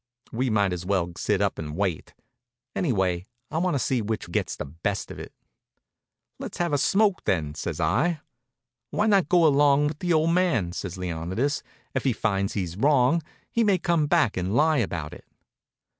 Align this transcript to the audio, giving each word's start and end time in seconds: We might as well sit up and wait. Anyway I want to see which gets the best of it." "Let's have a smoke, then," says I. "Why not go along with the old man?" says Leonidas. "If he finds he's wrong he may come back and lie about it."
We 0.31 0.49
might 0.49 0.73
as 0.73 0.83
well 0.83 1.11
sit 1.15 1.41
up 1.41 1.59
and 1.59 1.75
wait. 1.77 2.15
Anyway 2.75 3.27
I 3.51 3.59
want 3.59 3.75
to 3.75 3.79
see 3.79 4.01
which 4.01 4.31
gets 4.31 4.55
the 4.55 4.65
best 4.65 5.11
of 5.11 5.19
it." 5.19 5.31
"Let's 6.39 6.57
have 6.57 6.73
a 6.73 6.79
smoke, 6.79 7.23
then," 7.25 7.53
says 7.53 7.79
I. 7.79 8.21
"Why 8.89 9.05
not 9.05 9.29
go 9.29 9.45
along 9.45 9.89
with 9.89 9.99
the 9.99 10.13
old 10.13 10.31
man?" 10.31 10.71
says 10.71 10.97
Leonidas. 10.97 11.61
"If 11.93 12.03
he 12.03 12.13
finds 12.13 12.53
he's 12.53 12.75
wrong 12.75 13.21
he 13.51 13.63
may 13.63 13.77
come 13.77 14.07
back 14.07 14.37
and 14.37 14.55
lie 14.55 14.79
about 14.79 15.13
it." 15.13 15.25